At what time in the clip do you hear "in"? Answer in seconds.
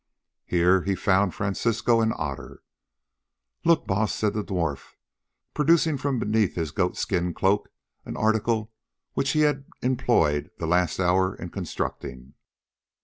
11.35-11.49